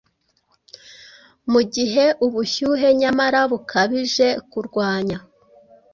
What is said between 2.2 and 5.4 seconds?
ubushyuhe nyamara bukabijekurwanya